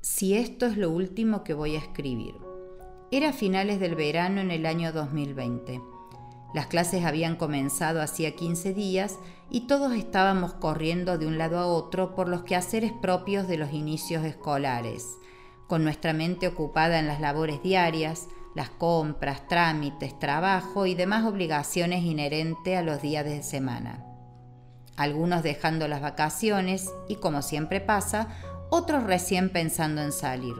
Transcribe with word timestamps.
si 0.00 0.34
esto 0.34 0.64
es 0.64 0.78
lo 0.78 0.90
último 0.90 1.44
que 1.44 1.52
voy 1.52 1.76
a 1.76 1.78
escribir. 1.78 2.34
Era 3.10 3.34
finales 3.34 3.80
del 3.80 3.94
verano 3.94 4.40
en 4.40 4.50
el 4.50 4.64
año 4.64 4.92
2020. 4.92 5.80
Las 6.54 6.68
clases 6.68 7.04
habían 7.04 7.36
comenzado 7.36 8.00
hacía 8.00 8.34
15 8.34 8.72
días 8.72 9.18
y 9.50 9.66
todos 9.66 9.92
estábamos 9.92 10.54
corriendo 10.54 11.18
de 11.18 11.26
un 11.26 11.36
lado 11.36 11.58
a 11.58 11.66
otro 11.66 12.14
por 12.14 12.28
los 12.28 12.44
quehaceres 12.44 12.92
propios 12.92 13.46
de 13.46 13.58
los 13.58 13.72
inicios 13.72 14.24
escolares, 14.24 15.18
con 15.66 15.84
nuestra 15.84 16.14
mente 16.14 16.48
ocupada 16.48 16.98
en 16.98 17.06
las 17.06 17.20
labores 17.20 17.62
diarias, 17.62 18.26
las 18.54 18.70
compras, 18.70 19.46
trámites, 19.48 20.18
trabajo 20.18 20.86
y 20.86 20.94
demás 20.94 21.26
obligaciones 21.26 22.04
inherentes 22.04 22.78
a 22.78 22.82
los 22.82 23.02
días 23.02 23.24
de 23.26 23.42
semana. 23.42 24.06
Algunos 24.96 25.42
dejando 25.42 25.88
las 25.88 26.02
vacaciones 26.02 26.90
y, 27.08 27.16
como 27.16 27.42
siempre 27.42 27.80
pasa, 27.80 28.28
otros 28.70 29.04
recién 29.04 29.50
pensando 29.50 30.02
en 30.02 30.12
salir. 30.12 30.54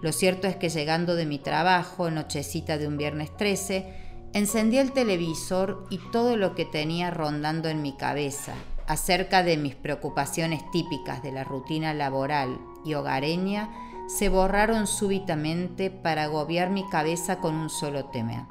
Lo 0.00 0.12
cierto 0.12 0.48
es 0.48 0.56
que 0.56 0.68
llegando 0.68 1.14
de 1.14 1.26
mi 1.26 1.38
trabajo, 1.38 2.10
nochecita 2.10 2.78
de 2.78 2.88
un 2.88 2.96
viernes 2.96 3.36
13, 3.36 3.94
encendí 4.32 4.78
el 4.78 4.92
televisor 4.92 5.86
y 5.90 5.98
todo 6.10 6.36
lo 6.36 6.54
que 6.54 6.64
tenía 6.64 7.10
rondando 7.10 7.68
en 7.68 7.82
mi 7.82 7.96
cabeza 7.96 8.54
acerca 8.86 9.42
de 9.42 9.56
mis 9.56 9.74
preocupaciones 9.74 10.68
típicas 10.70 11.22
de 11.22 11.32
la 11.32 11.44
rutina 11.44 11.94
laboral 11.94 12.58
y 12.84 12.94
hogareña 12.94 13.70
se 14.08 14.28
borraron 14.28 14.86
súbitamente 14.86 15.90
para 15.90 16.24
agobiar 16.24 16.70
mi 16.70 16.88
cabeza 16.88 17.38
con 17.38 17.54
un 17.54 17.70
solo 17.70 18.06
tema. 18.06 18.48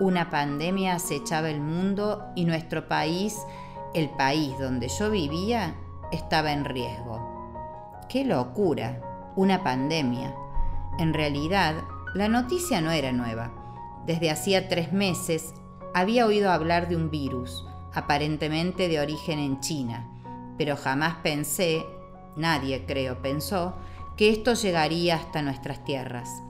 Una 0.00 0.30
pandemia 0.30 0.94
acechaba 0.94 1.50
el 1.50 1.60
mundo 1.60 2.24
y 2.36 2.44
nuestro 2.44 2.88
país, 2.88 3.36
el 3.92 4.08
país 4.10 4.56
donde 4.58 4.88
yo 4.88 5.10
vivía, 5.10 5.74
estaba 6.12 6.52
en 6.52 6.64
riesgo. 6.64 7.39
¡Qué 8.10 8.24
locura! 8.24 9.32
Una 9.36 9.62
pandemia. 9.62 10.34
En 10.98 11.14
realidad, 11.14 11.76
la 12.12 12.26
noticia 12.26 12.80
no 12.80 12.90
era 12.90 13.12
nueva. 13.12 13.52
Desde 14.04 14.32
hacía 14.32 14.68
tres 14.68 14.92
meses 14.92 15.54
había 15.94 16.26
oído 16.26 16.50
hablar 16.50 16.88
de 16.88 16.96
un 16.96 17.08
virus, 17.08 17.64
aparentemente 17.94 18.88
de 18.88 18.98
origen 18.98 19.38
en 19.38 19.60
China, 19.60 20.10
pero 20.58 20.76
jamás 20.76 21.18
pensé, 21.22 21.86
nadie 22.34 22.84
creo 22.84 23.22
pensó, 23.22 23.76
que 24.16 24.30
esto 24.30 24.54
llegaría 24.54 25.14
hasta 25.14 25.40
nuestras 25.40 25.84
tierras. 25.84 26.42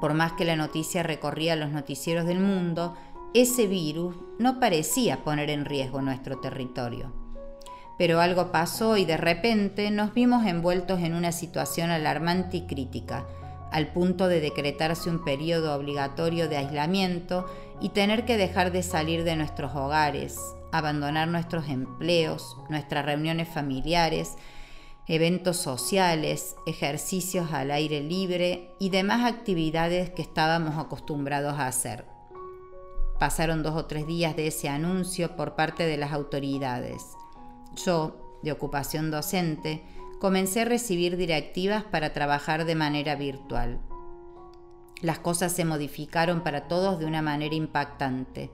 Por 0.00 0.14
más 0.14 0.34
que 0.34 0.44
la 0.44 0.54
noticia 0.54 1.02
recorría 1.02 1.56
los 1.56 1.70
noticieros 1.70 2.26
del 2.26 2.38
mundo, 2.38 2.94
ese 3.34 3.66
virus 3.66 4.14
no 4.38 4.60
parecía 4.60 5.24
poner 5.24 5.50
en 5.50 5.64
riesgo 5.64 6.00
nuestro 6.00 6.38
territorio. 6.38 7.12
Pero 8.00 8.22
algo 8.22 8.50
pasó 8.50 8.96
y 8.96 9.04
de 9.04 9.18
repente 9.18 9.90
nos 9.90 10.14
vimos 10.14 10.46
envueltos 10.46 11.00
en 11.00 11.12
una 11.12 11.32
situación 11.32 11.90
alarmante 11.90 12.56
y 12.56 12.66
crítica, 12.66 13.26
al 13.72 13.92
punto 13.92 14.26
de 14.26 14.40
decretarse 14.40 15.10
un 15.10 15.22
periodo 15.22 15.74
obligatorio 15.74 16.48
de 16.48 16.56
aislamiento 16.56 17.44
y 17.78 17.90
tener 17.90 18.24
que 18.24 18.38
dejar 18.38 18.72
de 18.72 18.82
salir 18.82 19.22
de 19.22 19.36
nuestros 19.36 19.76
hogares, 19.76 20.38
abandonar 20.72 21.28
nuestros 21.28 21.68
empleos, 21.68 22.56
nuestras 22.70 23.04
reuniones 23.04 23.48
familiares, 23.48 24.36
eventos 25.06 25.58
sociales, 25.58 26.56
ejercicios 26.66 27.52
al 27.52 27.70
aire 27.70 28.00
libre 28.00 28.70
y 28.78 28.88
demás 28.88 29.30
actividades 29.30 30.08
que 30.08 30.22
estábamos 30.22 30.78
acostumbrados 30.78 31.58
a 31.58 31.66
hacer. 31.66 32.06
Pasaron 33.18 33.62
dos 33.62 33.76
o 33.76 33.84
tres 33.84 34.06
días 34.06 34.36
de 34.36 34.46
ese 34.46 34.70
anuncio 34.70 35.36
por 35.36 35.54
parte 35.54 35.84
de 35.84 35.98
las 35.98 36.14
autoridades. 36.14 37.19
Yo, 37.76 38.38
de 38.42 38.52
ocupación 38.52 39.10
docente, 39.10 39.82
comencé 40.18 40.62
a 40.62 40.64
recibir 40.66 41.16
directivas 41.16 41.84
para 41.84 42.12
trabajar 42.12 42.64
de 42.64 42.74
manera 42.74 43.14
virtual. 43.14 43.80
Las 45.00 45.18
cosas 45.18 45.52
se 45.52 45.64
modificaron 45.64 46.42
para 46.42 46.68
todos 46.68 46.98
de 46.98 47.06
una 47.06 47.22
manera 47.22 47.54
impactante. 47.54 48.50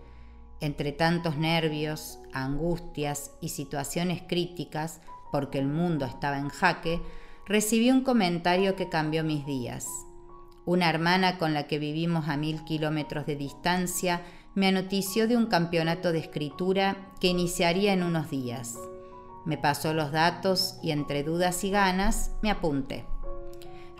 Entre 0.61 0.93
tantos 0.93 1.37
nervios, 1.37 2.21
angustias 2.33 3.33
y 3.41 3.49
situaciones 3.49 4.23
críticas, 4.29 5.01
porque 5.33 5.59
el 5.59 5.67
mundo 5.67 6.07
estaba 6.07 6.39
en 6.39 6.49
jaque, 6.49 7.01
recibí 7.47 7.91
un 7.91 8.03
comentario 8.03 8.77
que 8.77 8.89
cambió 8.89 9.25
mis 9.25 9.45
días. 9.45 9.87
Una 10.65 10.89
hermana 10.89 11.39
con 11.39 11.53
la 11.53 11.67
que 11.67 11.79
vivimos 11.79 12.29
a 12.29 12.37
mil 12.37 12.65
kilómetros 12.65 13.27
de 13.27 13.37
distancia 13.37 14.23
me 14.55 14.69
anotició 14.69 15.29
de 15.29 15.37
un 15.37 15.47
campeonato 15.47 16.13
de 16.13 16.19
escritura 16.19 16.97
que 17.21 17.29
iniciaría 17.29 17.93
en 17.93 18.03
unos 18.03 18.31
días. 18.31 18.77
Me 19.47 19.57
pasó 19.57 19.95
los 19.95 20.13
datos 20.13 20.79
y 20.83 20.91
entre 20.91 21.23
dudas 21.23 21.65
y 21.65 21.71
ganas 21.71 22.33
me 22.43 22.51
apunté. 22.51 23.07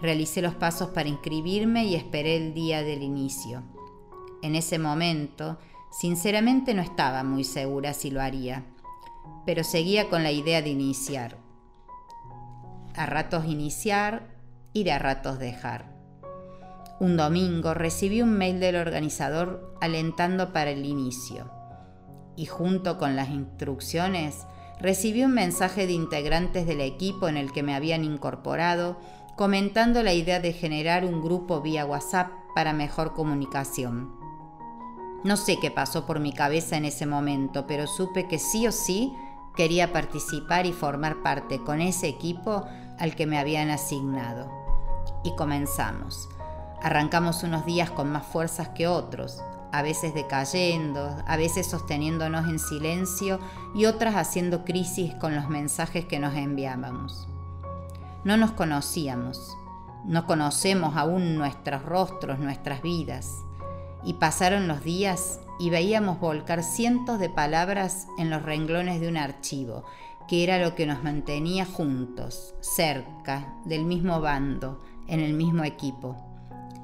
Realicé 0.03 0.43
los 0.43 0.55
pasos 0.55 0.91
para 0.91 1.09
inscribirme 1.09 1.87
y 1.87 1.95
esperé 1.95 2.37
el 2.37 2.53
día 2.53 2.83
del 2.83 3.03
inicio. 3.03 3.63
En 4.43 4.55
ese 4.55 4.79
momento, 4.79 5.59
sinceramente 5.91 6.75
no 6.75 6.83
estaba 6.83 7.25
muy 7.25 7.45
segura 7.45 7.95
si 7.95 8.11
lo 8.11 8.21
haría 8.21 8.65
pero 9.47 9.63
seguía 9.63 10.11
con 10.11 10.23
la 10.25 10.33
idea 10.33 10.61
de 10.61 10.71
iniciar. 10.71 11.39
A 12.97 13.07
ratos 13.07 13.47
iniciar 13.47 14.27
y 14.73 14.85
de 14.85 14.93
a 14.93 14.99
ratos 14.99 15.39
dejar. 15.39 15.95
Un 16.99 17.17
domingo 17.17 17.73
recibí 17.73 18.23
un 18.23 18.33
mail 18.33 18.59
del 18.59 18.77
organizador 18.77 19.77
alentando 19.81 20.53
para 20.53 20.71
el 20.71 20.85
inicio 20.85 21.51
y 22.37 22.47
junto 22.47 22.99
con 22.99 23.17
las 23.17 23.31
instrucciones 23.31 24.47
recibí 24.81 25.25
un 25.25 25.33
mensaje 25.33 25.87
de 25.87 25.93
integrantes 25.93 26.67
del 26.67 26.81
equipo 26.81 27.29
en 27.29 27.37
el 27.37 27.53
que 27.53 27.63
me 27.63 27.75
habían 27.75 28.05
incorporado 28.05 28.97
comentando 29.37 30.03
la 30.03 30.15
idea 30.15 30.41
de 30.41 30.53
generar 30.53 31.05
un 31.05 31.23
grupo 31.23 31.61
vía 31.61 31.85
WhatsApp 31.85 32.31
para 32.55 32.73
mejor 32.73 33.13
comunicación. 33.13 34.15
No 35.25 35.37
sé 35.37 35.59
qué 35.61 35.71
pasó 35.71 36.07
por 36.07 36.21
mi 36.21 36.33
cabeza 36.33 36.77
en 36.77 36.85
ese 36.85 37.05
momento, 37.05 37.67
pero 37.67 37.87
supe 37.87 38.29
que 38.29 38.39
sí 38.39 38.67
o 38.67 38.73
sí 38.73 39.13
Quería 39.57 39.91
participar 39.91 40.67
y 40.67 40.73
formar 40.75 41.23
parte 41.23 41.65
con 41.65 41.81
ese 41.81 42.09
equipo 42.09 42.65
al 42.99 43.17
que 43.17 43.27
me 43.27 43.39
habían 43.39 43.71
asignado. 43.71 44.53
Y 45.25 45.35
comenzamos. 45.35 46.29
Arrancamos 46.83 47.43
unos 47.43 47.65
días 47.65 47.91
con 47.91 48.13
más 48.13 48.27
fuerzas 48.27 48.69
que 48.69 48.87
otros, 48.87 49.43
a 49.77 49.83
veces 49.83 50.15
decayendo, 50.15 51.15
a 51.27 51.37
veces 51.37 51.67
sosteniéndonos 51.67 52.49
en 52.49 52.59
silencio 52.59 53.39
y 53.75 53.85
otras 53.85 54.15
haciendo 54.15 54.65
crisis 54.65 55.15
con 55.17 55.37
los 55.37 55.51
mensajes 55.51 56.07
que 56.07 56.19
nos 56.19 56.35
enviábamos. 56.35 57.29
No 58.25 58.39
nos 58.39 58.53
conocíamos, 58.53 59.55
no 60.07 60.27
conocemos 60.27 60.97
aún 60.97 61.37
nuestros 61.37 61.83
rostros, 61.83 62.39
nuestras 62.39 62.81
vidas. 62.81 63.45
Y 64.03 64.15
pasaron 64.15 64.67
los 64.67 64.83
días 64.83 65.41
y 65.59 65.69
veíamos 65.69 66.21
volcar 66.21 66.63
cientos 66.63 67.19
de 67.19 67.29
palabras 67.29 68.07
en 68.17 68.31
los 68.31 68.43
renglones 68.43 68.99
de 69.03 69.09
un 69.09 69.19
archivo, 69.19 69.85
que 70.27 70.43
era 70.43 70.59
lo 70.59 70.75
que 70.75 70.87
nos 70.87 71.05
mantenía 71.05 71.67
juntos, 71.67 72.55
cerca, 72.61 73.55
del 73.67 73.85
mismo 73.85 74.23
bando, 74.23 74.83
en 75.07 75.21
el 75.21 75.35
mismo 75.35 75.65
equipo. 75.65 76.17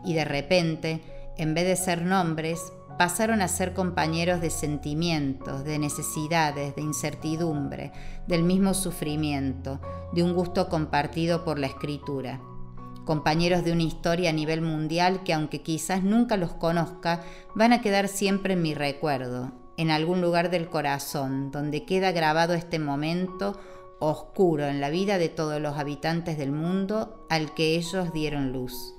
Y 0.05 0.13
de 0.13 0.27
repente, 0.27 1.03
en 1.37 1.55
vez 1.55 1.67
de 1.67 1.77
ser 1.77 2.03
nombres, 2.03 2.73
pasaron 2.99 3.43
a 3.43 3.49
ser 3.49 3.75
compañeros 3.75 4.41
de 4.41 4.51
sentimientos, 4.51 5.65
de 5.65 5.79
necesidades, 5.79 6.75
de 6.77 6.83
incertidumbre, 6.83 7.93
del 8.27 8.43
mismo 8.43 8.75
sufrimiento, 8.75 9.81
de 10.13 10.23
un 10.23 10.35
gusto 10.35 10.69
compartido 10.69 11.45
por 11.45 11.59
la 11.59 11.67
escritura 11.67 12.41
compañeros 13.05 13.65
de 13.65 13.73
una 13.73 13.83
historia 13.83 14.31
a 14.31 14.33
nivel 14.33 14.63
mundial 14.63 15.23
que 15.25 15.33
aunque 15.33 15.63
quizás 15.63 16.03
nunca 16.03 16.37
los 16.37 16.53
conozca, 16.53 17.23
van 17.55 17.73
a 17.73 17.81
quedar 17.81 18.09
siempre 18.09 18.55
en 18.55 18.63
mi 18.63 18.75
recuerdo, 18.75 19.53
en 19.77 19.91
algún 19.91 20.21
lugar 20.21 20.51
del 20.51 20.69
corazón, 20.69 21.51
donde 21.51 21.85
queda 21.85 22.13
grabado 22.13 22.55
este 22.55 22.79
momento 22.79 23.59
oscuro 23.99 24.67
en 24.67 24.81
la 24.81 24.91
vida 24.91 25.19
de 25.19 25.29
todos 25.29 25.61
los 25.61 25.79
habitantes 25.79 26.39
del 26.39 26.53
mundo 26.53 27.27
al 27.31 27.55
que 27.55 27.77
ellos 27.77 28.13
dieron 28.13 28.53
luz. 28.53 28.95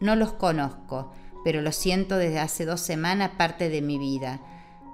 No 0.00 0.14
los 0.14 0.32
conozco, 0.32 1.12
pero 1.46 1.62
lo 1.62 1.70
siento 1.70 2.16
desde 2.16 2.40
hace 2.40 2.64
dos 2.64 2.80
semanas 2.80 3.30
parte 3.38 3.68
de 3.68 3.80
mi 3.80 3.98
vida, 3.98 4.40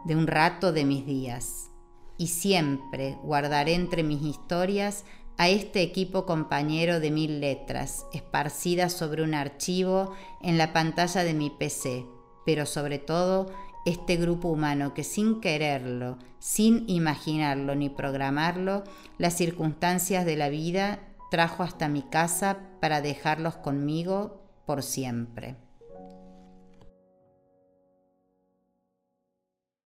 de 0.05 0.15
un 0.15 0.27
rato 0.27 0.71
de 0.71 0.85
mis 0.85 1.07
días. 1.07 1.71
Y 2.19 2.27
siempre 2.27 3.17
guardaré 3.23 3.73
entre 3.73 4.03
mis 4.03 4.21
historias 4.21 5.07
a 5.39 5.49
este 5.49 5.81
equipo 5.81 6.27
compañero 6.27 7.01
de 7.01 7.11
mil 7.11 7.41
letras, 7.41 8.05
esparcidas 8.13 8.93
sobre 8.93 9.23
un 9.23 9.33
archivo 9.33 10.13
en 10.43 10.59
la 10.59 10.75
pantalla 10.75 11.25
de 11.25 11.33
mi 11.33 11.49
PC, 11.49 12.05
pero 12.45 12.67
sobre 12.67 12.99
todo 12.99 13.51
este 13.87 14.17
grupo 14.17 14.49
humano 14.49 14.93
que 14.93 15.05
sin 15.05 15.41
quererlo, 15.41 16.19
sin 16.39 16.85
imaginarlo 16.87 17.75
ni 17.77 17.89
programarlo, 17.89 18.85
las 19.17 19.39
circunstancias 19.39 20.27
de 20.27 20.37
la 20.37 20.51
vida 20.51 21.01
trajo 21.31 21.63
hasta 21.63 21.89
mi 21.89 22.03
casa 22.03 22.59
para 22.79 23.01
dejarlos 23.01 23.57
conmigo 23.57 24.43
por 24.67 24.83
siempre. 24.83 25.57